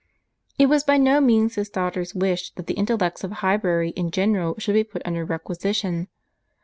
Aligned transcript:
It 0.57 0.65
was 0.65 0.83
by 0.83 0.97
no 0.97 1.21
means 1.21 1.53
his 1.53 1.69
daughter's 1.69 2.15
wish 2.15 2.49
that 2.55 2.65
the 2.65 2.73
intellects 2.73 3.23
of 3.23 3.33
Highbury 3.33 3.91
in 3.91 4.09
general 4.09 4.55
should 4.57 4.73
be 4.73 4.83
put 4.83 5.03
under 5.05 5.23
requisition. 5.23 6.07